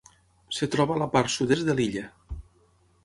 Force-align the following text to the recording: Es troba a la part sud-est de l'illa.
Es 0.53 0.63
troba 0.75 0.95
a 0.95 0.97
la 1.01 1.09
part 1.17 1.33
sud-est 1.35 1.69
de 1.69 1.77
l'illa. 1.81 2.05